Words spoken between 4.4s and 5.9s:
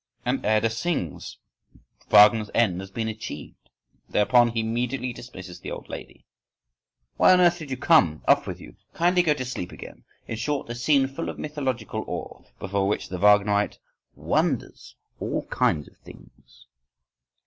he immediately dismisses the old